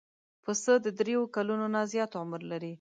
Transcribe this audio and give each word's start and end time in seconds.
پسه 0.43 0.73
د 0.85 0.87
درېیو 0.99 1.31
کلونو 1.35 1.65
نه 1.75 1.81
زیات 1.91 2.11
عمر 2.21 2.41
لري. 2.51 2.69